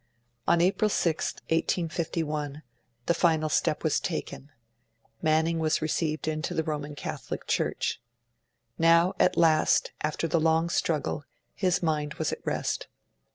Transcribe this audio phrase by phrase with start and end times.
[0.47, 2.63] On April 6th, 1851,
[3.05, 4.49] the final step was taken:
[5.21, 8.01] Manning was received into the Roman Catholic Church.
[8.79, 12.87] Now at last, after the long struggle, his mind was at rest.